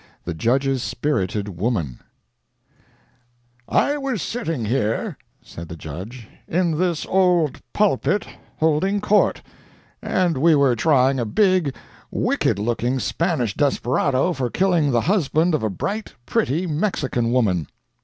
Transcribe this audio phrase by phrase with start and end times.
[0.25, 1.99] THE JUDGE'S "SPIRITED WOMAN"
[3.69, 8.25] "I was sitting here," said the judge, "in this old pulpit,
[8.57, 9.43] holding court,
[10.01, 11.75] and we were trying a big,
[12.09, 17.67] wicked looking Spanish desperado for killing the husband of a bright, pretty Mexican woman.